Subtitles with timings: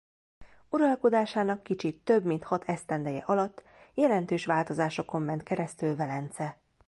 [0.69, 3.63] Uralkodásának kicsit több mint hat esztendeje alatt
[3.93, 6.57] jelentős változásokon ment keresztül Velence.